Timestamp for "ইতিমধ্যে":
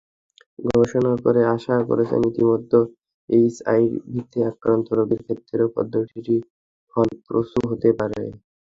2.29-2.79